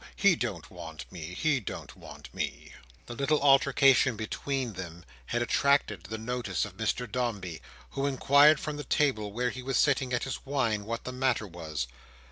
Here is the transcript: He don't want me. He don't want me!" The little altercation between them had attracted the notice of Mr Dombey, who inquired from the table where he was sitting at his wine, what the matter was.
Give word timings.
He 0.15 0.35
don't 0.35 0.71
want 0.71 1.05
me. 1.11 1.35
He 1.35 1.59
don't 1.59 1.95
want 1.95 2.33
me!" 2.33 2.73
The 3.05 3.13
little 3.13 3.39
altercation 3.39 4.15
between 4.17 4.73
them 4.73 5.05
had 5.27 5.43
attracted 5.43 6.05
the 6.05 6.17
notice 6.17 6.65
of 6.65 6.75
Mr 6.75 7.07
Dombey, 7.07 7.61
who 7.91 8.07
inquired 8.07 8.59
from 8.59 8.77
the 8.77 8.83
table 8.83 9.31
where 9.31 9.51
he 9.51 9.61
was 9.61 9.77
sitting 9.77 10.11
at 10.11 10.23
his 10.23 10.43
wine, 10.43 10.85
what 10.85 11.03
the 11.03 11.11
matter 11.11 11.45
was. 11.45 11.85